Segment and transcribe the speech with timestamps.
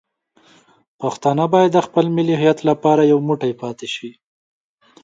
[1.01, 4.11] پښتانه باید د خپل ملي هویت لپاره یو موټی پاتې شي.